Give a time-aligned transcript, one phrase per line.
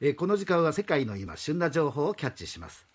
[0.00, 2.86] えーこの時間は世界の今旬な情報をキャッチします。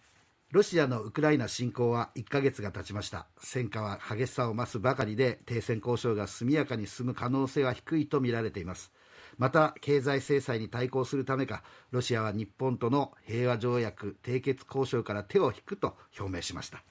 [0.52, 3.26] ロシアのウクライナ侵攻は1ヶ月が経ちました。
[3.40, 8.92] 戦火は激しさを増すばかりで停戦交渉が速やかに進む可能性は低いと見られています。
[9.40, 16.84] また経済制裁に対抗するためかロシアは日本との平和条約締結交渉から手を引くと表明しました。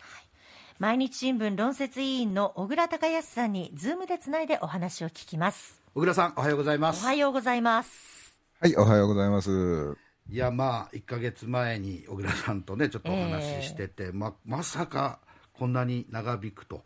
[0.80, 5.80] 毎日新聞論説委員の小倉隆康さんにズームでつないでお話を聞きます。
[5.94, 8.19] 小倉さんおはようございまおすはようございます
[8.62, 9.96] はい、おはようございます。
[10.28, 15.18] いやまあ1ヶ月前に小倉さんとねちょっとお話ししてて、ままさか
[15.54, 16.82] こんなに長引くと。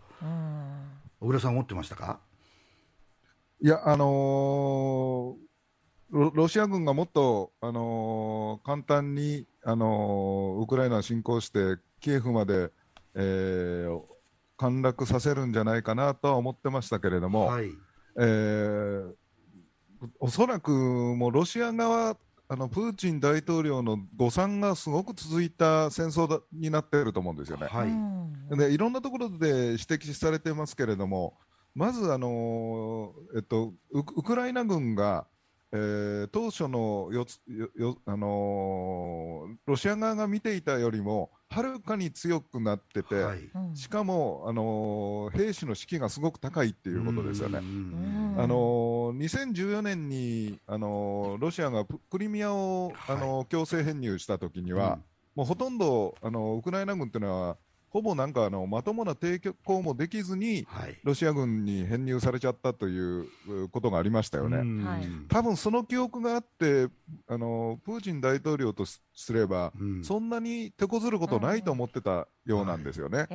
[1.19, 2.21] 小倉さん思ってましたか？
[3.61, 5.45] いや、あのー
[6.11, 12.71] ロロシア軍がもっと、あのー簡単に、あのーウクライナ侵攻して、キエフまで、
[13.17, 14.01] えー
[14.57, 17.73] 陥落させるんじゃないかなとは思ってましたけれども、はい。
[18.17, 19.13] えー
[20.19, 27.67] おそらくもうロシア側、あのプーチン大統領の誤算がすごく続いた戦争だになっていると思うんですよね。
[27.67, 28.59] はい、うん。
[28.59, 31.39] でいろんなところで指摘されてますけれども、
[31.75, 35.27] まず、あのーえっと、ウウクライナ軍が、
[35.73, 43.39] えー当初のよつよよ、あのーロシア側が見ていたよりもはるかに強くなってて、はい。
[43.55, 43.75] うん。
[43.75, 47.59] しかも、あのー兵士の士気がすごく高いっていうことですよね。
[48.37, 49.17] あのー
[49.53, 54.99] 2014年に、あのーロシアがプクリミアを、あのー強制編入したときには、
[55.35, 57.57] もうほとんどあのウクライナ軍っていうのは、
[57.95, 60.99] ほぼなんかあのまともな抵抗もできずに、はい。
[61.05, 64.59] ロシア軍に編入されちゃったといううことがありましたよね。
[65.29, 66.89] 多分その記憶があって、
[67.29, 70.05] あのプーチン大統領とすすれば、うん。
[70.05, 73.29] そんなに手こずることないと思ってたようなんですよね。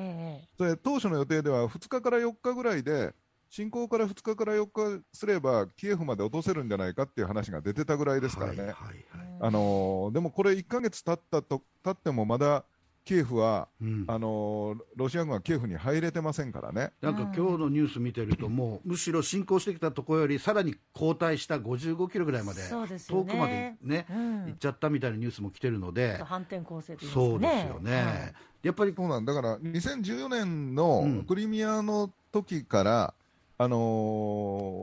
[0.84, 3.14] 当初の予定では2日から4日ぐらいで、
[3.50, 4.68] 侵攻から2日から4
[5.00, 8.60] 日すれば、キエフまで落とせるんじゃないかっていう話が出てたぐらいですからね。
[8.60, 8.76] はいはい
[9.16, 9.28] えはい。
[9.42, 12.64] あのーでもこれ、1ヶ月経ったと経ってもまだ
[13.06, 14.06] キエフは、うん。
[14.08, 16.92] あのーロシア軍はキエフに入れてませんからね。
[17.02, 22.70] なんか今日のニュース見てると、もう むしろ進行してきたところよりさらに後退した55キロぐらいまでね。
[22.70, 24.46] 遠くまでねうん。
[24.46, 27.00] 行っちゃったみたいなニュースも来てるので、反転攻勢ね。
[27.02, 28.34] そうですよね、はい。
[28.62, 30.76] やっぱりそうなんだから2014年うん。
[30.76, 33.14] のクリミアの時から、
[33.62, 33.80] あのー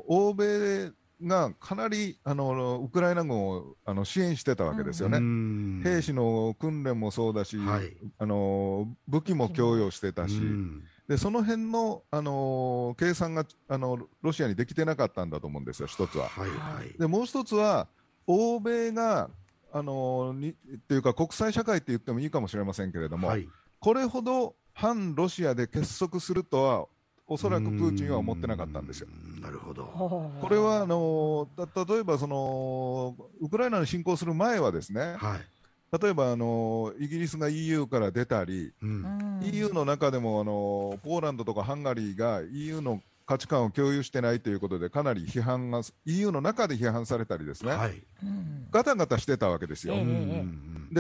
[0.07, 0.93] 欧米
[1.23, 5.17] がかなり、あのーウクライナ軍をあの支援してたわけですよね。
[5.17, 5.81] うん。
[5.83, 7.97] 兵士の訓練もそうだし、はい。
[8.19, 10.85] あのー武器も供与してたし、うん。
[11.09, 16.29] でその辺の、あのー計算が、あのロシアにできてなかったんだと思うんですよ、一つは。
[16.29, 16.99] はいはい。
[16.99, 17.89] でもう一つは、
[18.27, 19.31] 欧米が、
[19.73, 20.55] あのーにっ
[20.87, 23.49] ていうか、国際社会って言ってもいいかもしれませんけれども、はい。
[23.81, 26.87] これほど反ロシアで結束するとは、
[27.29, 29.09] おそらくプーチンは思ってなかったんですよ。
[29.11, 29.85] うんなるほど。
[29.85, 48.03] これはあの例えばその、ウクライナに侵攻する前はですね、はい、例えばあのーイギリスが EU から出たり、ううんん EU の中でもあのポーランドとかハンガリーが EU の価値観を共有してないということでかなり批判が EU の中で批判されたりですね、はい。
[48.23, 49.95] うんガタガタしてたわけですよ。
[49.95, 50.03] で、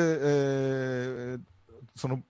[0.00, 1.40] えー
[1.94, 2.20] その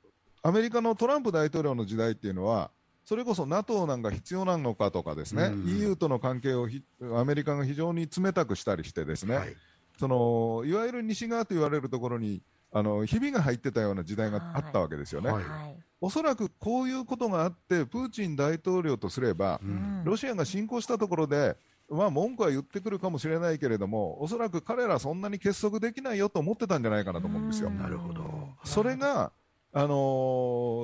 [0.42, 2.70] アメリカのトランプ大統領の時代っていうのは
[3.06, 5.78] それこそ NATO なんか必要なのかとかですね、うん。
[5.78, 6.82] EU との関係をひ
[7.14, 9.56] アメリカが非常に冷たくしたりしてですね、はい。
[9.96, 15.30] そのいわゆる西側と言われるところにあのひびが入ってたような時代があったわけですよね。
[15.30, 15.44] はい。
[15.44, 15.76] はい。
[16.00, 20.02] おそらくこういうことがあって、プーチン大統領とすれば、うん。
[20.04, 21.56] ロシアが侵攻したところで、
[21.88, 27.70] まあ、文句は言ってくるかもしれないけれども、おそらく彼らそんなに結束できないよと思ってたんじゃないかなと思うんですよ。
[27.70, 28.24] なるほど。
[28.64, 29.32] それが、
[29.76, 29.88] あの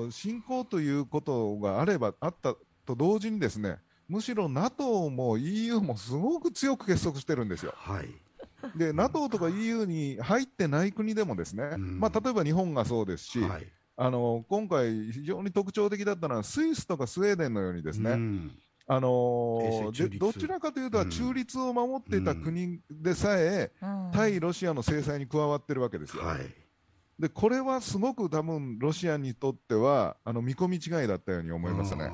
[0.09, 2.55] ー侵攻ということがあればあった
[2.85, 7.73] と同時にですね、むしろ NATO も EU もすごく強く結束してるんですよ。
[7.75, 8.09] はい。
[8.77, 12.01] で、NATO とか EU に入ってない国でもですね、ん。
[12.01, 13.67] まあ、例えば日本がそうですし、はい。
[13.97, 18.53] あの今回、非常に特徴的だったのは、スイスとかスウェーデンのようにですね、うん。
[18.89, 19.09] あの
[19.63, 20.11] 永世中立。
[20.11, 21.09] でどちらかというと、うん。
[21.09, 24.11] 中立を守っていた国でさえ、うん。
[24.13, 26.25] 対ロシアの制裁に加わってるわけですよ。
[26.25, 26.62] はい
[27.19, 32.11] でこれはすごく多分ロシアにとってはあの見込み違いだったように思いますね。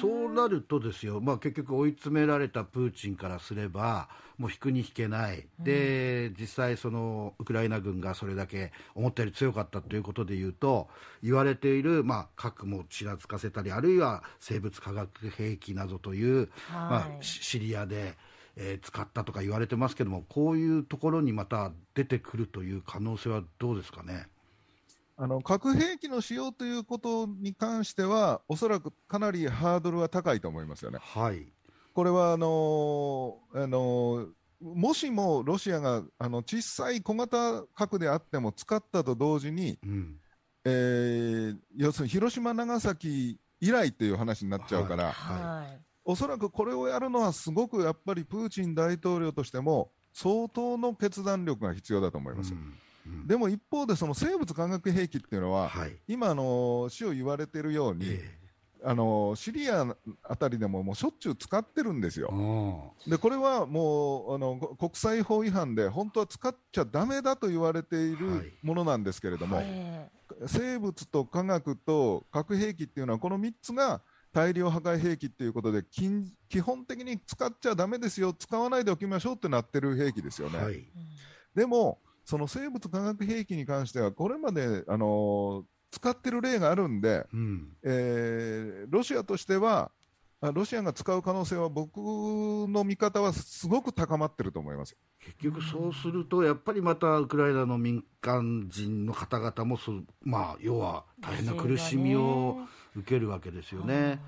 [0.00, 4.08] そうなるとですよ、まあ、結局追い詰められたプーチンからすれば
[4.40, 10.88] もう引くに引けない、で実際、そのウクライナ軍がそれだけ思ったより強かったということでいうと
[11.22, 17.02] 言われている、まあ、核もちらつかせたりあるいは生物化学兵器などという、まはい。
[17.20, 18.16] あ、シシリアで、
[18.62, 24.26] えー使ったとか言われてますけどもこういうところにまた出てくるという可能性はどうですかね？
[25.16, 30.98] あの核兵器の使用ということに関しては、おそらくかなりハードルは高いと思いますよね。
[31.00, 31.46] はい
[31.92, 34.28] これはあのあの
[34.60, 40.16] もしもロシアがあの小さい小型核であっても使ったと同時に、うん
[40.64, 45.80] えー要するに広島、長崎以来という話になっちゃうから、はい。
[46.04, 52.52] おそらくこれをやるのは、すごくやっぱりプーチン大統領としても、相当の決断力が必要だと思います。
[52.52, 52.74] うん
[53.06, 53.26] うん。
[53.26, 55.96] でも一方で、その生物化学兵器っていうのは、はい。
[56.08, 58.40] 今あの、死を言われているように、え
[58.82, 62.30] あのシリアあたりでももうしょっちゅう使ってるんですえよ。
[62.30, 68.44] おでこれはもうあのこ国際法違反で、本当は使っちゃだめだと言われていはい。
[68.44, 70.08] るものなんですけれども、え
[70.46, 74.00] 生物と科学と核兵器っていうのは、この3つが
[74.32, 76.08] 大量破壊兵器っていうことで、基
[76.48, 80.58] 基本的に使っちゃだめですよ、使わないでおきましょうってなってる兵器ですよね。
[80.58, 80.84] はい
[81.54, 89.90] でも、その生物化学兵器に関しては、これまで、あの使ってる例があるんで、うんえーロシアとしては、
[90.40, 94.96] あロシアが使う可能性は、僕の見方はすごく高まってると思います。
[95.18, 99.92] 結局そうすると、やっぱりまたウクライナの民間人の方々もそ、
[100.22, 102.60] まあ、要は大変な苦しみを
[102.96, 104.20] 受けるわけですよね。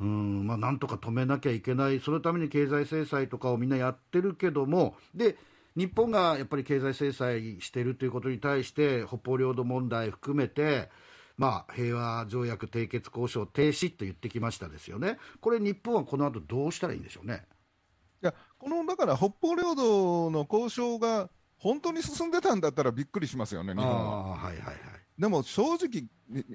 [0.00, 5.36] うんまあ、なんとか止めなきゃいけない、そのために経済制裁とかをみんなやってるけども、で
[5.76, 10.90] 日本がやっぱり経済制裁してるということに対して、北方領土問題含めて、
[11.38, 17.46] まあ、平和条約締結交渉停止と言ってきましたですよね、これ、日本はこの後どうしたらいいんでしょうね。
[18.22, 24.32] いや、このだから北方領土の交渉が本当に進んでたんだったらびっくりしますよね、日本は。
[24.32, 24.91] はいはいはい
[25.22, 26.08] でも正直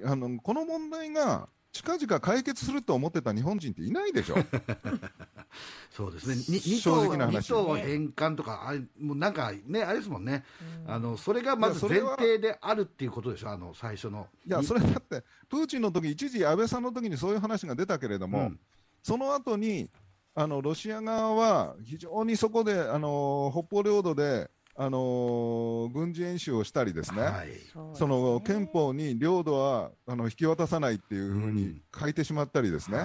[0.04, 4.36] あの、この問題が近々解決すると思ってた日本人っていないでしょ。
[5.90, 10.44] そうですね、に二正島直な話二島返還とか、あれもうなんかね、あれですもんね、
[10.86, 14.28] あのそれがまず前提であるっていうことでしょ、あの最初の。
[14.46, 14.66] いや、に。
[14.66, 18.60] それだって、プーチンの時一時安倍さんの時にそういう話が出たけれども、うん。
[19.02, 19.88] その後に
[20.34, 24.50] あのロシア側は非常にそこで、あの北方領土で、
[24.80, 27.48] あの軍事演習をしたりですね、はい。
[27.94, 33.04] その憲法に領土はあの引き渡さないっていうふうに書いてしまったりですね、は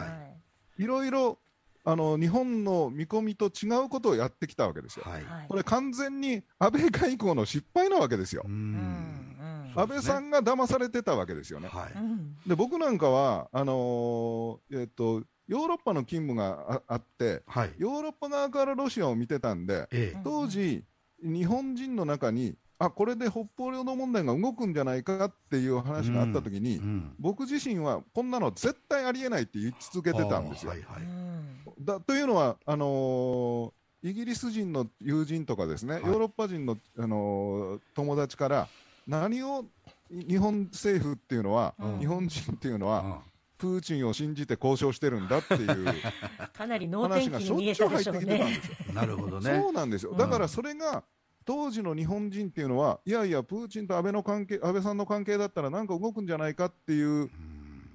[0.77, 0.83] い。
[0.83, 1.39] いろいろ
[1.83, 5.05] あの日本の見込みと違うことをやってきたわけですよ。
[5.07, 5.23] はい。
[5.23, 5.47] はい。
[5.49, 8.43] これ完全に安倍外交の失敗なわけですよ。
[8.45, 8.47] う。
[8.47, 8.75] うんん。
[8.75, 11.67] うん安倍さんが騙されてたわけですよね。
[11.67, 11.93] はい。
[11.97, 12.35] うん。
[12.45, 17.73] で僕なんかはあのーえっとヨーロッパの勤務がああってはい。
[17.79, 20.21] ヨーロッパ側からロシアを見てたんでええ。
[20.23, 20.85] 当時
[21.23, 30.71] 日本人の中にあこれで北方領土問題が動くんじゃないかっていう話があった時に、うん僕自身はこんなの絶対ありえないって言い続けてたんですよ。
[30.71, 31.03] はいはい。
[31.03, 31.43] うん
[31.79, 33.71] だというのはあのー
[34.05, 36.03] イギリス人の友人とかですね、はい。
[36.03, 38.67] ヨーロッパ人の、あのー友達から
[39.07, 39.65] 何を
[40.11, 41.99] い日本政府っていうのは、うん。
[41.99, 43.15] 日本人っていうのは、うん。
[43.57, 45.87] プーチンを信じて交渉してるんだっていう
[46.51, 48.93] かなり能天話が気に見えしょっちゅうたでしょう入ってきてたんねですよ。
[48.93, 49.61] なるほどね。
[49.61, 50.11] そうなんですよ。
[50.11, 51.03] うんだからそれが
[51.45, 57.29] 当時の日本人っていうのは、いやいや、プーチンと安倍の関係、安倍さんの関係だったらなんか動くんじゃないかっていう、うん。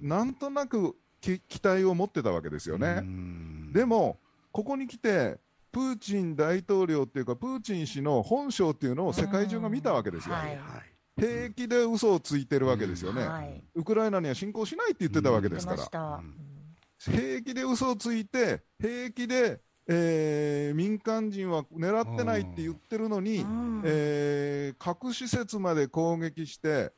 [0.01, 3.01] なんとなくき期待を持ってたわけですようね。
[3.01, 3.73] ん。
[3.73, 4.19] でも、
[4.51, 5.39] ここに来て、
[5.71, 10.35] プーチン大統領っていうか、プーチン氏の本性っていうのを世界中が見たわけですよ。
[10.35, 10.41] うん。
[10.41, 10.55] はい。
[10.55, 10.99] はい。
[11.19, 13.27] 平気で嘘をついてるわけですよね。
[13.27, 13.63] はい。
[13.75, 16.21] ウクライナには侵攻しないって言ってたわけですから。
[16.97, 23.81] 平気で嘘をついて、平気で、えー民間人は狙ってないって言ってるのに、うん。
[23.85, 26.91] えー核施設まで攻撃して、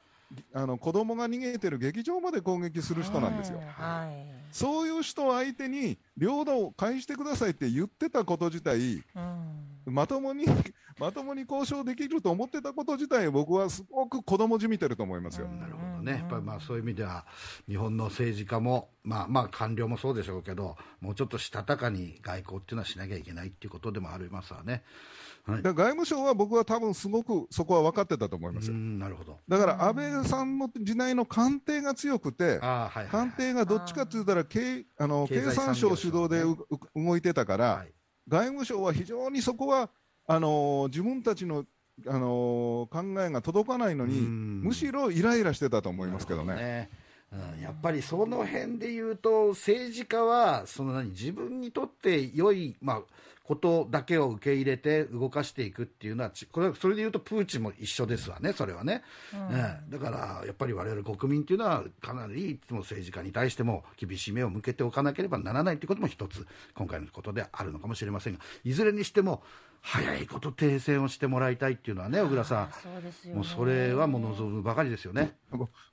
[0.53, 3.59] あの子供が逃げてる劇場まで攻撃する人なんですよ。
[3.77, 4.25] はい。
[4.51, 9.93] そういう人を相手に領土を返してくださいって言ってたこと自体、うん。
[9.93, 10.45] まともに
[10.99, 15.47] まともに交渉できると思ってたこと自体、僕はすごく子供じみてると思いますよ。
[15.47, 17.25] うんなるほどね、やっぱりまあそういう意味では、
[17.67, 24.83] 日本の政治家も、まあ、まあ官僚もそうでしょうけど、もうちょっとしたたかに外交っていうのはしなきゃいけないっていうことでもありますわね。
[25.43, 28.71] はい、外務省は僕は多分すごくそこは分かってたと思います。
[28.71, 29.39] なるほど。
[29.47, 33.07] だから安倍さんの時代の官邸が強くて、はいはいはい。
[33.07, 36.57] 官邸がどっちかって言ったら経あの経産省主導でうう
[36.95, 37.93] 動いてたから、はい。
[38.27, 39.89] 外務省は非常にそこは
[40.27, 41.65] あの自分たちの
[42.07, 44.61] あの考えが届かないのに、うん。
[44.63, 46.89] むしろイライラしてたと思いますけどね。
[47.31, 53.01] うん、やっぱりその辺で言うと、政治家はその何自分にとって良い、まあ、
[53.51, 59.03] ことだけを受け入れて動かしていくっていうのは、ちこれはそれで言うと、プーチンも一緒ですわね、それはね。
[59.49, 69.43] ねだからやっぱり我々国民っていうのは、かなりいつも政治家に対しても厳しい目を向けておかなければならないということも一つ、今回のことであるのかもしれませんが、いずれにしても、
[69.81, 73.35] 早いこと停戦をしてもらいたいっていうのはね、小倉さそうですよん、ね。
[73.37, 75.35] もうそれはもう望むばかりですよね。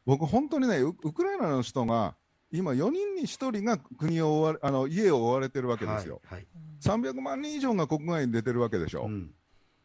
[0.04, 2.14] 僕、本当にねウ、ウクライナの人が
[2.50, 6.46] 今、4人に1人が国を追われあの家を追われてるわけですよ、はいはい。
[6.80, 9.30] 300万人以上が国外に出てるわけでしょ、うん。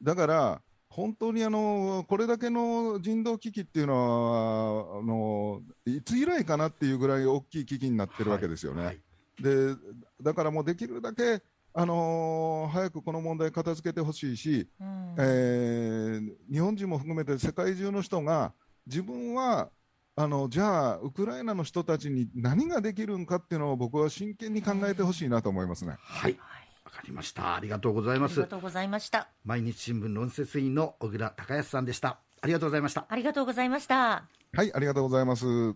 [0.01, 8.85] だから本当にあのこれだけの人道危機っていうのはあの、いつ以来かなっていうぐらい大きい危機になってるわけですよね。
[8.85, 8.99] はい。
[9.41, 9.75] で
[10.21, 11.41] だからもうできるだけ、
[11.75, 18.53] あの早くこの問題片付けてほしいし、うんえー日本人も含めて世界中の人が
[18.85, 19.69] 自分は
[20.15, 25.95] あのじゃあウクライナの人たちに何ができるんかっていうのを僕は真剣に考えてほしいなと思いますね。
[25.99, 26.37] はい
[26.85, 29.29] わかりましたありがとうございあますりがとうございました。
[29.43, 34.25] 毎日新聞論説委員の小倉隆康さんでしたありがとうございましたありがとうございました。
[34.55, 35.73] はい、ありがとうございます。